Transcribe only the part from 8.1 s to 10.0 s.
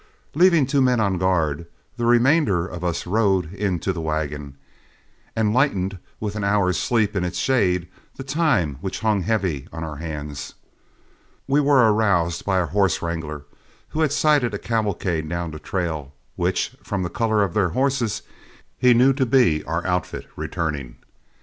the time which hung heavy on our